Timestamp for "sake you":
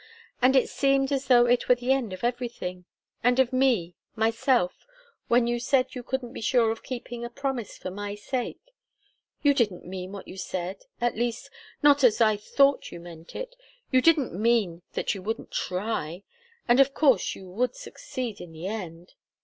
8.15-9.53